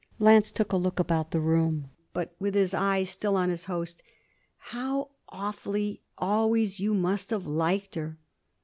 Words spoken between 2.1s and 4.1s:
but with his eyes still on his host.